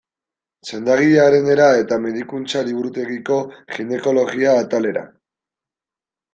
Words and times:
Sendagilearenera 0.69 1.67
eta 1.81 1.99
medikuntza-liburutegiko 2.07 3.39
ginekologia 3.77 4.59
atalera. 4.67 5.09